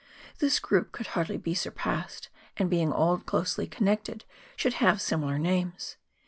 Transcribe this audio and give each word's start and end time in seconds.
This 0.39 0.59
group 0.59 0.91
could 0.91 1.05
hardly 1.13 1.37
be 1.37 1.53
surpassed, 1.53 2.29
and 2.57 2.71
being 2.71 2.91
all 2.91 3.19
closely 3.19 3.67
connected, 3.67 4.25
should 4.57 4.73
have 4.81 4.99
similar 4.99 5.37
names. 5.37 5.97